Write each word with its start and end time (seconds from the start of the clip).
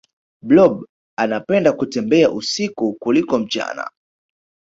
blob 0.41 0.85
anapenda 1.19 1.73
kutembea 1.73 2.31
usiku 2.31 2.93
kuliko 2.93 3.39
mchana 3.39 3.89